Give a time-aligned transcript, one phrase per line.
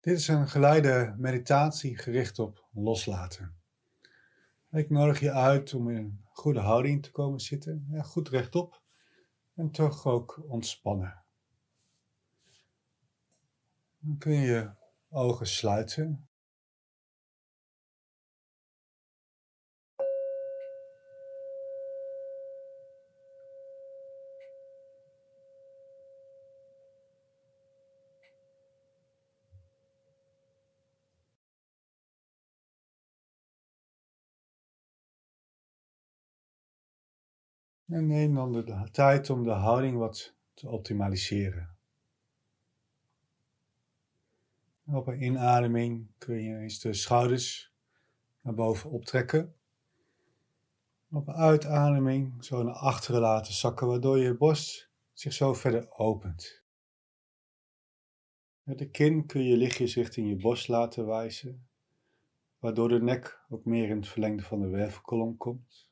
[0.00, 3.56] Dit is een geleide meditatie gericht op loslaten.
[4.70, 8.82] Ik nodig je uit om in een goede houding te komen zitten, ja, goed rechtop
[9.54, 11.22] en toch ook ontspannen.
[13.98, 14.70] Dan kun je je
[15.08, 16.28] ogen sluiten
[37.88, 41.76] En neem dan de tijd om de houding wat te optimaliseren.
[44.86, 47.72] Op een inademing kun je eens de schouders
[48.40, 49.54] naar boven optrekken.
[51.10, 56.62] Op een uitademing zo naar achteren laten zakken, waardoor je borst zich zo verder opent.
[58.62, 61.68] Met de kin kun je lichtjes richting je borst laten wijzen,
[62.58, 65.87] waardoor de nek ook meer in het verlengde van de wervelkolom komt.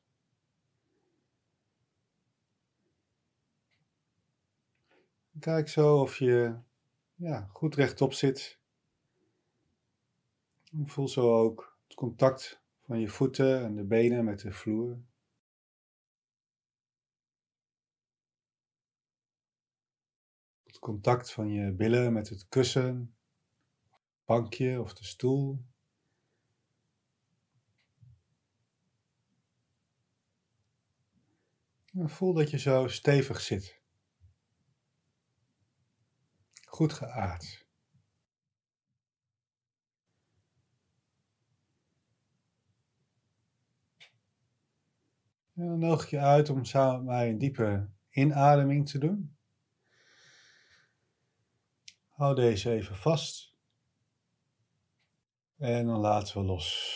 [5.39, 6.57] Kijk zo of je
[7.15, 8.59] ja, goed rechtop zit.
[10.85, 14.99] voel zo ook het contact van je voeten en de benen met de vloer.
[20.63, 23.15] Het contact van je billen met het kussen,
[24.25, 25.65] bankje of de stoel.
[31.93, 33.76] voel dat je zo stevig zit.
[36.77, 37.67] Goed geaard.
[45.53, 49.37] En dan nodig je uit om samen mij een diepe inademing te doen.
[52.07, 53.55] Hou deze even vast.
[55.57, 56.95] En dan laten we los.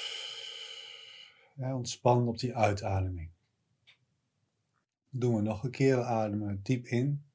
[1.55, 3.31] Ja, ontspan op die uitademing.
[5.09, 6.03] Doen we nog een keer.
[6.03, 7.30] Ademen diep in.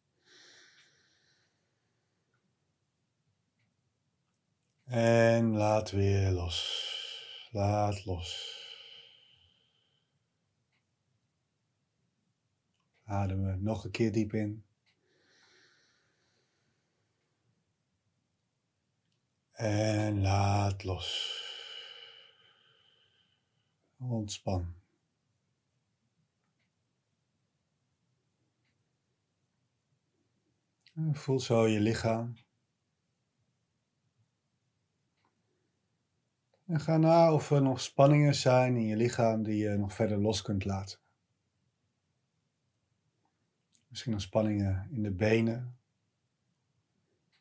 [4.86, 6.58] En laat weer los.
[7.50, 8.54] Laat los.
[13.04, 14.64] Ademen nog een keer diep in.
[19.52, 21.40] En laat los.
[23.98, 24.74] Ontspan.
[31.12, 32.45] voel zo je lichaam.
[36.66, 40.18] En ga na of er nog spanningen zijn in je lichaam die je nog verder
[40.18, 40.98] los kunt laten.
[43.88, 45.78] Misschien nog spanningen in de benen.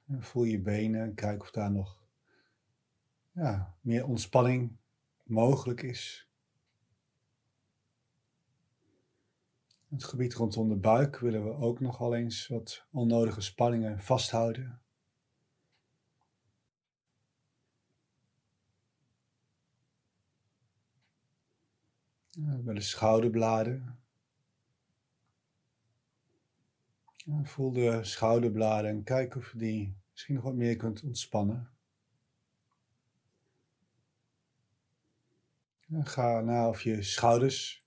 [0.07, 2.03] En voel je benen en kijk of daar nog
[3.31, 4.77] ja, meer ontspanning
[5.23, 6.29] mogelijk is.
[9.89, 14.84] Het gebied rondom de buik willen we ook nogal eens wat onnodige spanningen vasthouden.
[22.37, 23.99] Bij de schouderbladen.
[27.43, 31.69] Voel de schouderbladen en kijk of je die misschien nog wat meer kunt ontspannen.
[35.89, 37.85] ga na of je schouders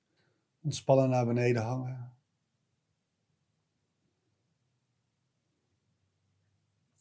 [0.61, 2.17] ontspannen naar beneden hangen.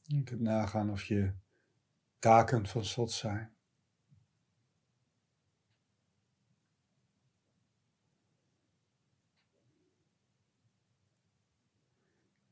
[0.01, 1.33] Je kunt nagaan of je
[2.19, 3.56] kaken van slot zijn.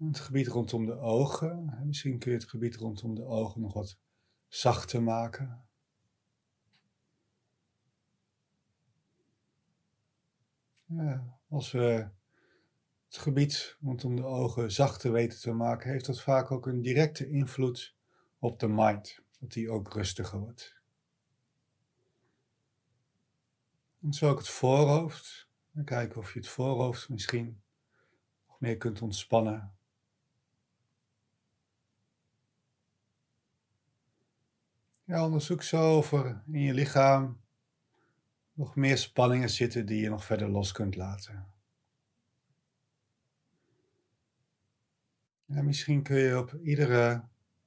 [0.07, 1.81] Het gebied rondom de ogen.
[1.85, 3.97] Misschien kun je het gebied rondom de ogen nog wat
[4.47, 5.67] zachter maken.
[11.49, 12.09] Als we
[13.05, 17.29] het gebied rondom de ogen zachter weten te maken, heeft dat vaak ook een directe
[17.29, 17.95] invloed
[18.39, 20.81] op de mind, dat die ook rustiger wordt.
[24.01, 25.49] En zo ook het voorhoofd.
[25.83, 27.61] Kijken of je het voorhoofd misschien
[28.47, 29.74] nog meer kunt ontspannen.
[35.07, 37.41] Ja, onderzoek zo of er in je lichaam
[38.53, 41.45] nog meer spanningen zitten die je nog verder los kunt laten.
[45.45, 47.23] Ja, misschien kun je op iedere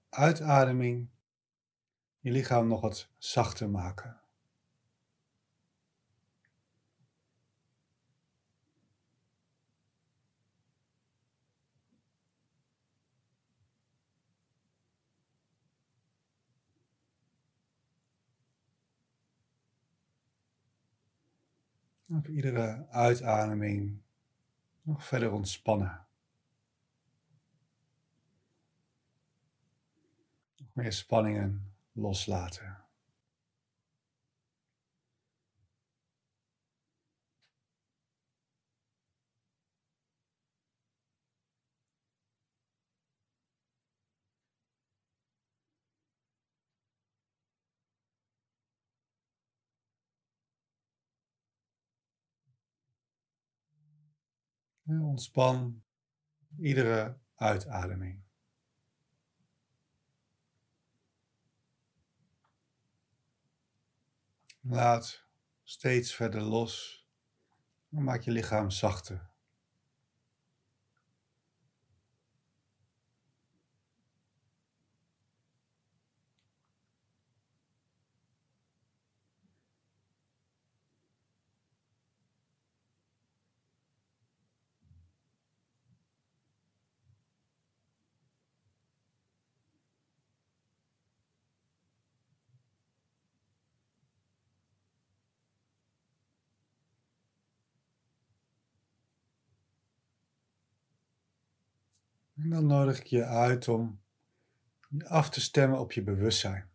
[0.08, 1.08] uitademing
[2.20, 4.17] je lichaam nog wat zachter maken.
[22.10, 24.00] Op iedere uitademing
[24.82, 26.06] nog verder ontspannen.
[30.56, 32.87] Nog meer spanningen loslaten.
[54.88, 55.82] Ontspan
[56.56, 58.22] iedere uitademing.
[64.60, 65.24] Laat
[65.62, 67.06] steeds verder los
[67.88, 69.30] maak je lichaam zachter.
[102.48, 104.00] En dan nodig ik je uit om
[105.04, 106.70] af te stemmen op je bewustzijn.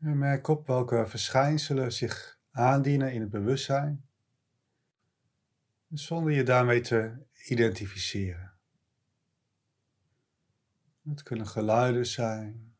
[0.00, 4.08] En merk op welke verschijnselen zich aandienen in het bewustzijn,
[5.88, 8.52] zonder je daarmee te identificeren.
[11.02, 12.76] Het kunnen geluiden zijn,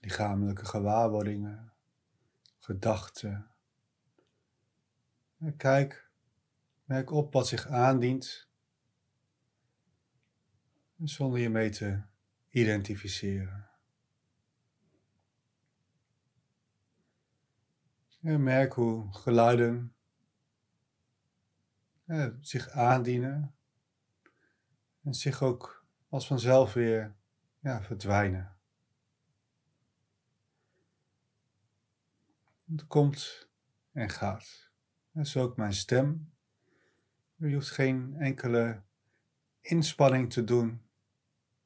[0.00, 1.72] lichamelijke gewaarwordingen,
[2.58, 3.50] gedachten.
[5.56, 6.10] kijk,
[6.84, 8.46] merk op wat zich aandient
[11.04, 12.02] zonder je mee te
[12.48, 13.70] identificeren.
[18.20, 19.94] En merk hoe geluiden
[22.40, 23.54] zich aandienen
[25.02, 27.16] en zich ook als vanzelf weer
[27.58, 28.56] ja, verdwijnen.
[32.70, 33.48] Het komt
[33.92, 34.70] en gaat.
[35.14, 36.32] Is ook mijn stem.
[37.34, 38.82] Je hoeft geen enkele
[39.60, 40.85] inspanning te doen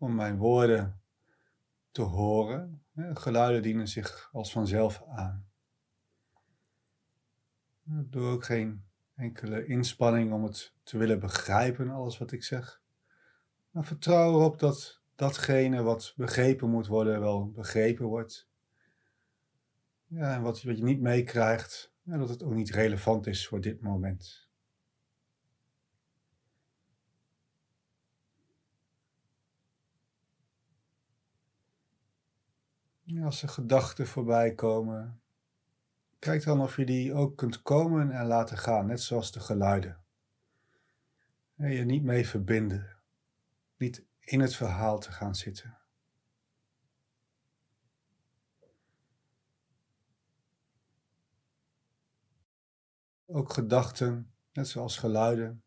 [0.01, 1.01] om mijn woorden
[1.91, 2.83] te horen.
[2.95, 5.49] Geluiden dienen zich als vanzelf aan.
[7.85, 12.83] Ik doe ook geen enkele inspanning om het te willen begrijpen, alles wat ik zeg.
[13.71, 18.49] Maar vertrouw erop dat datgene wat begrepen moet worden, wel begrepen wordt.
[20.07, 23.61] Ja, en wat, wat je niet meekrijgt, ja, dat het ook niet relevant is voor
[23.61, 24.50] dit moment.
[33.19, 35.23] Als er gedachten voorbij komen,
[36.19, 40.05] kijk dan of je die ook kunt komen en laten gaan, net zoals de geluiden.
[41.57, 42.97] En je niet mee verbinden,
[43.77, 45.79] niet in het verhaal te gaan zitten.
[53.27, 55.65] Ook gedachten, net zoals geluiden,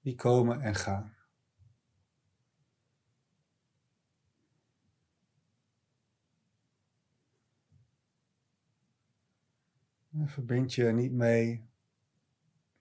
[0.00, 1.21] die komen en gaan.
[10.14, 11.68] Verbind je er niet mee,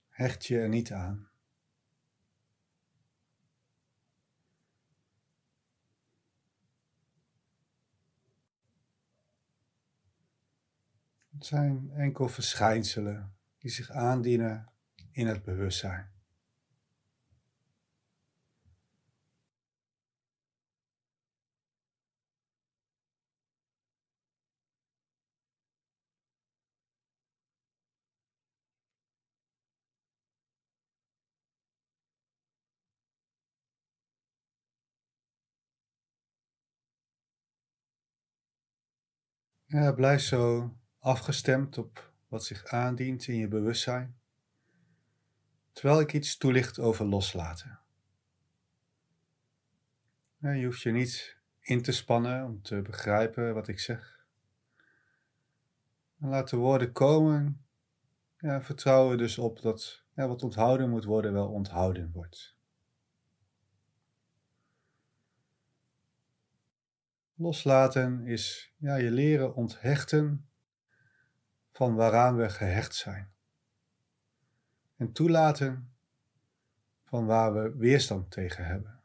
[0.09, 1.29] hecht je er niet aan.
[11.29, 14.71] Het zijn enkel verschijnselen die zich aandienen
[15.11, 16.11] in het bewustzijn.
[39.71, 44.19] Blijf zo afgestemd op wat zich aandient in je bewustzijn,
[45.71, 47.79] terwijl ik iets toelicht over loslaten.
[50.37, 54.25] Je hoeft je niet in te spannen om te begrijpen wat ik zeg.
[56.17, 57.65] Laat de woorden komen.
[58.37, 62.55] Ja, vertrouwen dus op dat wat onthouden moet worden wel onthouden wordt.
[67.41, 70.50] Loslaten is ja, je leren onthechten
[71.71, 73.31] van waaraan we gehecht zijn.
[74.98, 75.93] En toelaten
[77.03, 79.00] van waar we weerstand tegen hebben.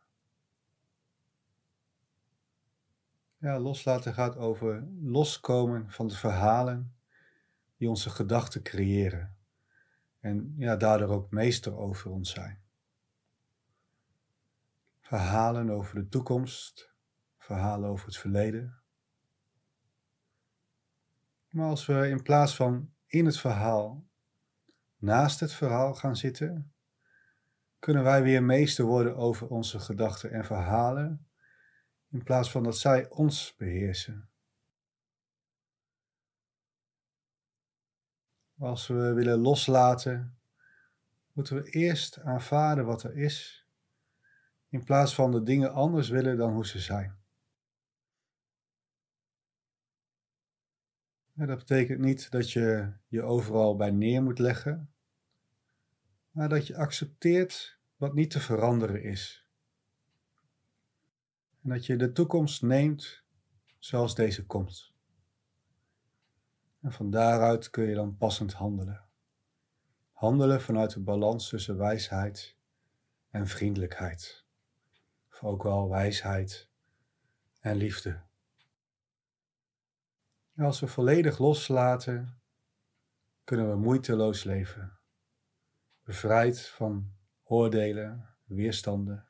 [3.38, 6.94] Ja, loslaten gaat over loskomen van de verhalen
[7.76, 9.36] die onze gedachten creëren
[10.20, 12.62] en ja, daardoor ook meester over ons zijn.
[15.00, 16.94] Verhalen over de toekomst,
[17.46, 18.80] verhalen over het verleden.
[21.48, 24.06] Maar als we in plaats van in het verhaal
[24.96, 26.72] naast het verhaal gaan zitten,
[27.78, 31.26] kunnen wij weer meester worden over onze gedachten en verhalen,
[32.10, 34.28] in plaats van dat zij ons beheersen.
[38.58, 40.38] Als we willen loslaten,
[41.32, 43.66] moeten we eerst aanvaarden wat er is,
[44.68, 47.24] in plaats van de dingen anders willen dan hoe ze zijn.
[51.44, 54.92] Dat betekent niet dat je je overal bij neer moet leggen,
[56.30, 59.46] maar dat je accepteert wat niet te veranderen is.
[61.62, 63.24] En dat je de toekomst neemt
[63.78, 64.94] zoals deze komt.
[66.80, 69.04] En van daaruit kun je dan passend handelen.
[70.12, 72.56] Handelen vanuit de balans tussen wijsheid
[73.30, 74.44] en vriendelijkheid.
[75.30, 76.70] Of ook wel wijsheid
[77.60, 78.22] en liefde.
[80.64, 82.40] Als we volledig loslaten,
[83.44, 84.98] kunnen we moeiteloos leven.
[86.02, 89.26] Bevrijd van oordelen, weerstanden.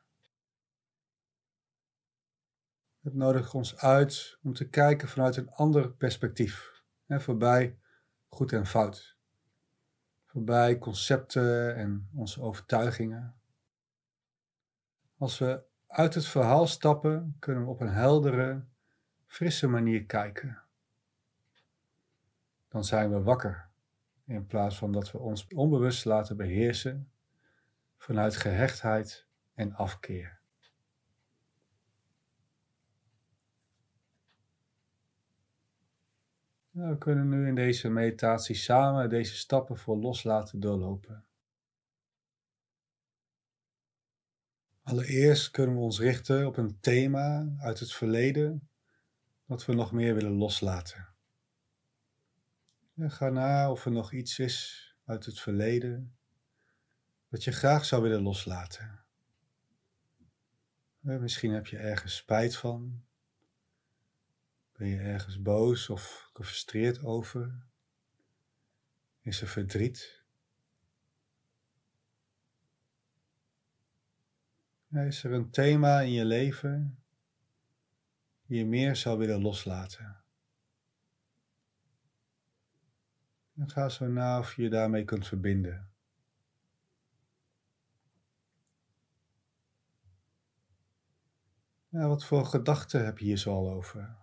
[3.01, 7.79] Het nodigt ons uit om te kijken vanuit een ander perspectief voorbij
[8.27, 9.17] goed en fout.
[10.25, 13.35] Voorbij concepten en onze overtuigingen.
[15.17, 18.65] Als we uit het verhaal stappen, kunnen we op een heldere,
[19.25, 20.66] frisse manier kijken.
[22.67, 23.69] Dan zijn we wakker,
[24.25, 27.11] in plaats van dat we ons onbewust laten beheersen
[27.97, 30.39] vanuit gehechtheid en afkeer.
[36.77, 41.25] We kunnen nu in deze meditatie samen deze stappen voor loslaten doorlopen.
[44.83, 48.69] Allereerst kunnen we ons richten op een thema uit het verleden
[49.45, 51.16] dat we nog meer willen loslaten.
[52.97, 56.17] Ga na of er nog iets is uit het verleden
[57.29, 59.05] dat je graag zou willen loslaten.
[60.99, 63.05] Misschien heb je ergens spijt van,
[64.71, 67.65] ben je ergens boos of gefrustreerd over?
[69.21, 70.23] Is er verdriet?
[74.89, 77.03] Is er een thema in je leven
[78.45, 80.16] die je meer zou willen loslaten?
[83.57, 85.91] En ga zo na of je je daarmee kunt verbinden.
[91.89, 94.15] Ja, wat voor gedachten heb je hier zo al over?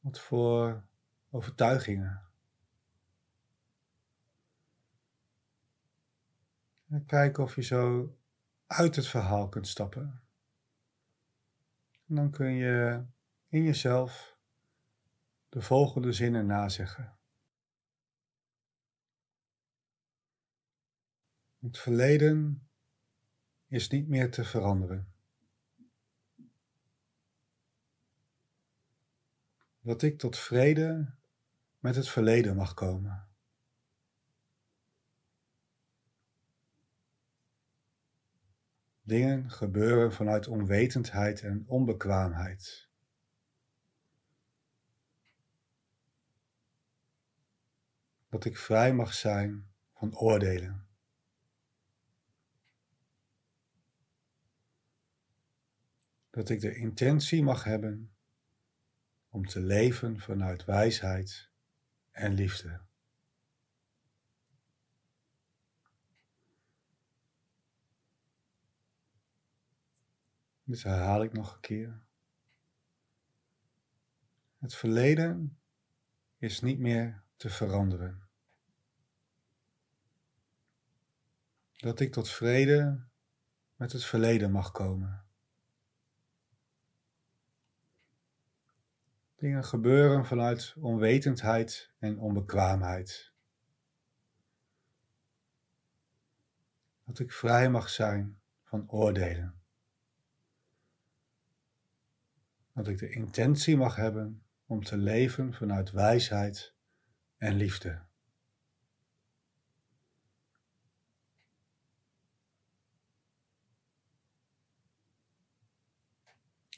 [0.00, 0.84] Wat voor
[1.30, 2.22] overtuigingen.
[6.88, 8.16] En kijk of je zo
[8.66, 10.22] uit het verhaal kunt stappen.
[12.06, 13.04] En dan kun je
[13.48, 14.33] in jezelf
[15.54, 17.16] de volgende zinnen nazeggen.
[21.58, 22.68] Het verleden
[23.66, 25.12] is niet meer te veranderen.
[29.80, 31.14] dat ik tot vrede
[31.78, 33.28] met het verleden mag komen.
[39.02, 42.83] Dingen gebeuren vanuit onwetendheid en onbekwaamheid.
[48.34, 50.86] Dat ik vrij mag zijn van oordelen.
[56.30, 58.14] Dat ik de intentie mag hebben
[59.28, 61.50] om te leven vanuit wijsheid
[62.10, 62.80] en liefde.
[70.64, 72.02] Dit herhaal ik nog een keer.
[74.58, 75.58] Het verleden
[76.38, 78.23] is niet meer te veranderen.
[81.84, 83.04] Dat ik tot vrede
[83.76, 85.24] met het verleden mag komen.
[89.36, 93.32] Dingen gebeuren vanuit onwetendheid en onbekwaamheid.
[97.04, 99.62] Dat ik vrij mag zijn van oordelen.
[102.72, 106.74] Dat ik de intentie mag hebben om te leven vanuit wijsheid
[107.36, 108.02] en liefde.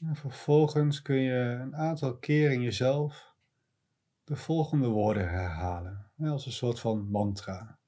[0.05, 3.35] En vervolgens kun je een aantal keer in jezelf
[4.23, 7.79] de volgende woorden herhalen, als een soort van mantra.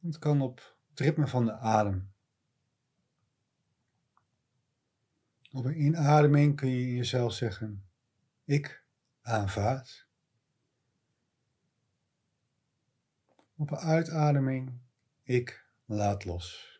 [0.00, 2.12] Het kan op het ritme van de adem.
[5.52, 7.88] Op een inademing kun je jezelf zeggen:
[8.44, 8.84] Ik
[9.22, 10.08] aanvaard.
[13.56, 14.80] Op een uitademing:
[15.22, 16.75] Ik laat los.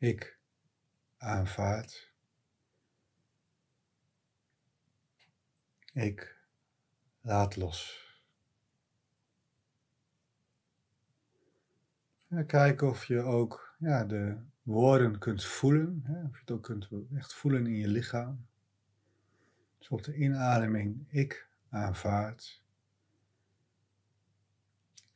[0.00, 0.38] Ik
[1.16, 2.12] aanvaard.
[5.92, 6.36] Ik
[7.20, 8.08] laat los.
[12.46, 16.00] Kijken of je ook ja, de woorden kunt voelen.
[16.04, 16.24] Hè?
[16.24, 18.46] Of je het ook kunt echt voelen in je lichaam.
[19.78, 22.62] Dus op de inademing ik aanvaard.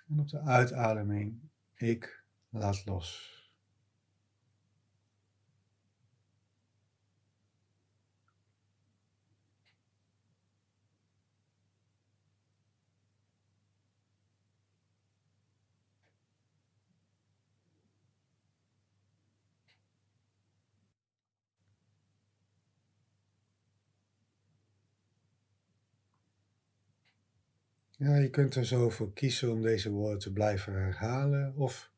[0.09, 1.41] En op de uitademing
[1.75, 3.34] ik laat los.
[28.05, 31.91] Ja, je kunt er zo voor kiezen om deze woorden te blijven herhalen of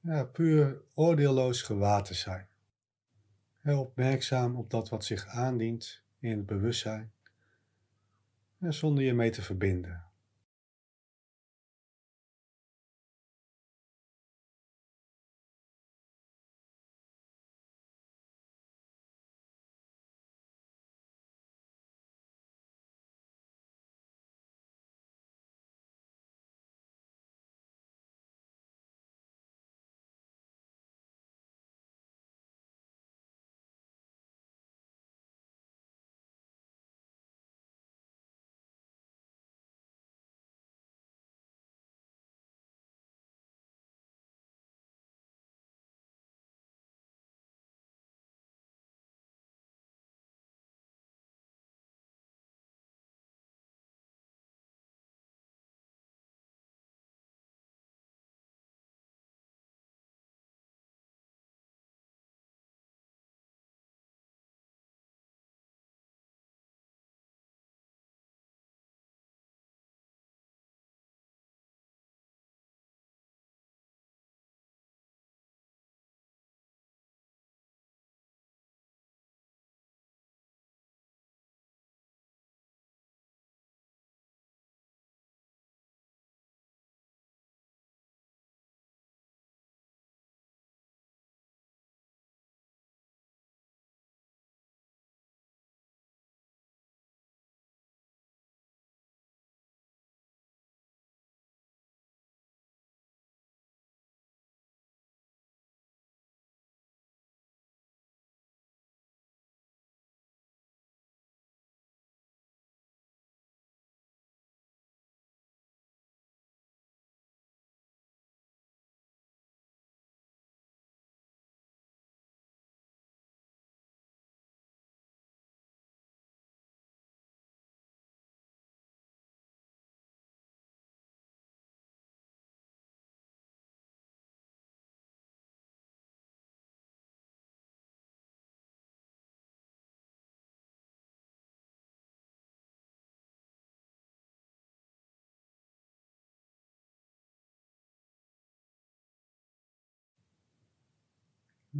[0.00, 2.48] ja, puur oordeelloos gewaad te zijn.
[3.64, 7.12] Opmerkzaam op dat wat zich aandient in het bewustzijn,
[8.58, 10.09] zonder je mee te verbinden.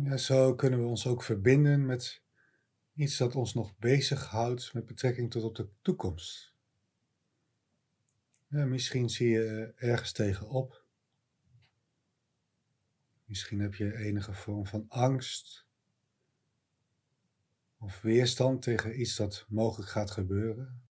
[0.03, 2.23] Ja, zo kunnen we ons ook verbinden met
[2.95, 6.55] iets dat ons nog bezighoudt met betrekking tot op de toekomst.
[8.49, 10.85] Misschien zie je ergens tegenop.
[13.25, 15.67] Misschien heb je enige vorm van angst
[17.79, 20.83] of weerstand tegen iets dat mogelijk gaat gebeuren.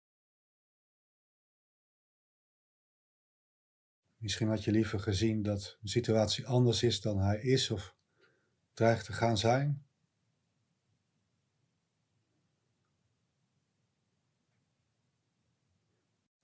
[4.17, 7.97] Misschien had je liever gezien dat de situatie anders is dan hij is of
[8.79, 9.87] dreigt te gaan zijn.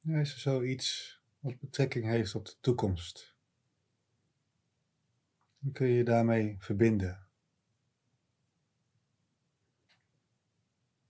[0.03, 3.35] Is er zoiets wat betrekking heeft op de toekomst?
[5.59, 7.27] Dan kun je je daarmee verbinden.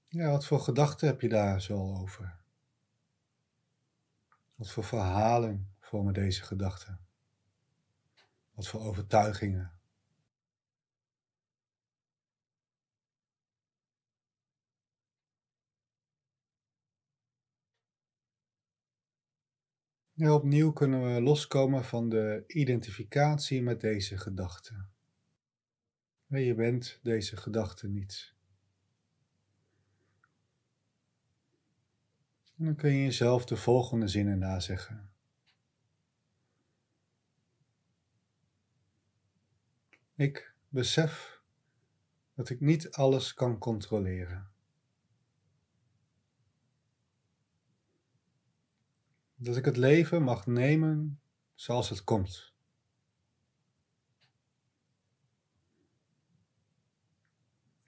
[0.08, 2.40] Ja, wat voor gedachten heb je daar zo over?
[4.54, 7.06] Wat voor verhalen vormen deze gedachten?
[8.54, 9.73] Wat voor overtuigingen?
[20.18, 24.90] Opnieuw kunnen we loskomen van de identificatie met deze gedachten.
[26.26, 28.34] Je bent deze gedachte niet.
[32.56, 35.12] En dan kun je jezelf de volgende zinnen nazeggen.
[40.14, 41.42] Ik besef
[42.34, 44.53] dat ik niet alles kan controleren.
[49.44, 51.20] Dat ik het leven mag nemen
[51.54, 52.54] zoals het komt.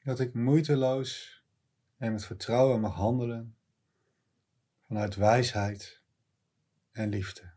[0.02, 1.42] Dat ik moeiteloos
[1.96, 3.56] en met vertrouwen mag handelen
[4.82, 6.02] vanuit wijsheid
[6.92, 7.54] en liefde.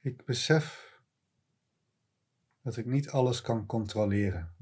[0.00, 1.00] Ik besef
[2.62, 4.54] dat ik niet alles kan controleren.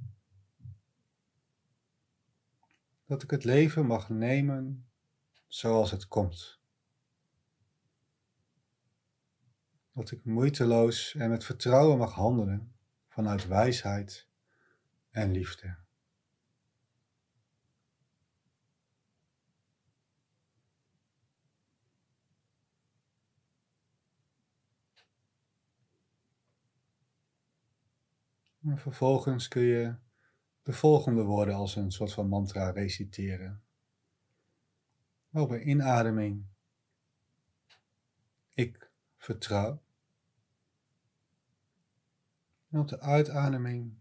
[3.07, 4.89] Dat ik het leven mag nemen
[5.47, 6.61] zoals het komt.
[9.93, 12.75] Dat ik moeiteloos en met vertrouwen mag handelen
[13.09, 14.29] vanuit wijsheid
[15.11, 15.77] en liefde.
[28.63, 29.95] En vervolgens kun je
[30.65, 33.63] de volgende woorden als een soort van mantra reciteren.
[35.33, 36.47] Op een inademing.
[38.55, 39.83] Ik vertrouw.
[42.71, 43.99] Op de uitademing.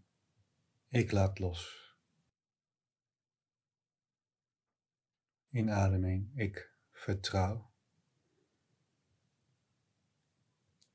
[0.88, 1.92] Ik laat los.
[5.50, 6.38] Inademing.
[6.38, 7.70] Ik vertrouw.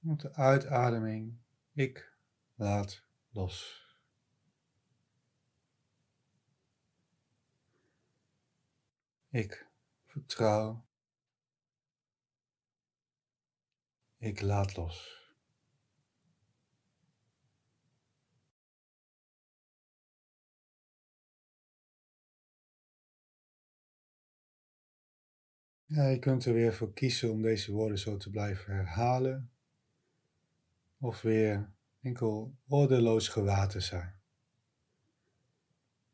[0.04, 1.38] Op de uitademing.
[1.72, 2.14] Ik
[2.56, 3.89] laat los.
[9.32, 9.68] Ik
[10.06, 10.86] vertrouw.
[14.18, 15.18] Ik laat los.
[25.86, 29.52] Ja, je kunt er weer voor kiezen om deze woorden zo te blijven herhalen.
[31.00, 34.20] Of weer enkel ordeloos gewaar te zijn.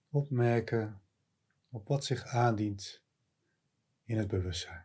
[0.10, 1.02] Opmerken
[1.70, 3.05] op wat zich aandient
[4.06, 4.85] in het bewustzijn.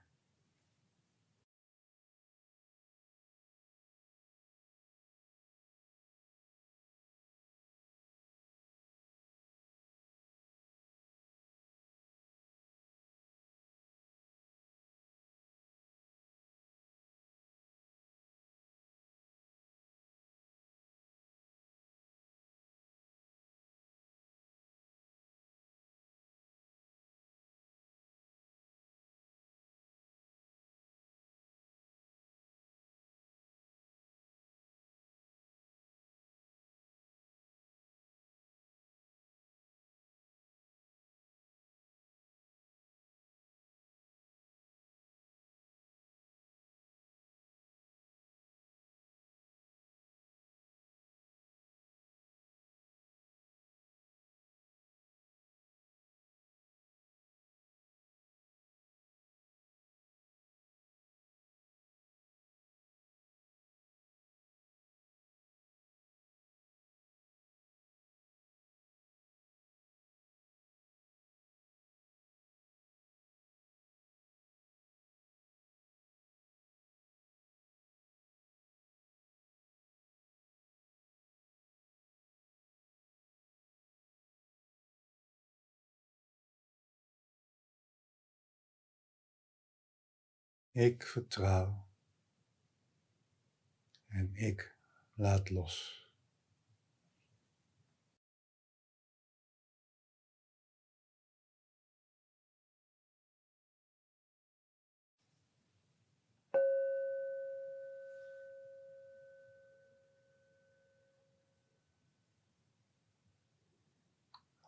[90.73, 91.87] Ik vertrouw.
[94.09, 94.77] En ik
[95.15, 96.09] laat los.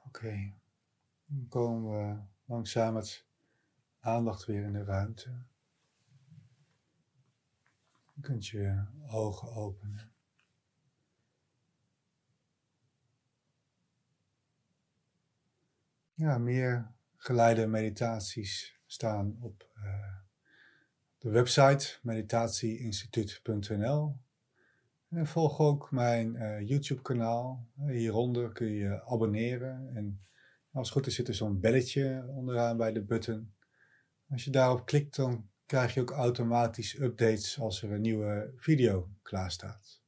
[0.07, 0.55] Oké,
[1.25, 3.27] dan komen we langzaam met
[4.01, 5.51] aandacht weer in de ruimte.
[8.13, 10.13] Je kunt je ogen openen.
[16.15, 20.17] Ja, meer geleide meditaties staan op uh,
[21.19, 24.17] de website meditatieinstituut.nl.
[25.09, 27.67] En volg ook mijn uh, YouTube-kanaal.
[27.87, 29.97] Hieronder kun je abonneren.
[29.97, 30.21] En
[30.73, 33.55] als het goed is, zit er zo'n belletje onderaan bij de button.
[34.29, 39.09] Als je daarop klikt, dan krijg je ook automatisch updates als er een nieuwe video
[39.23, 40.02] klaar staat.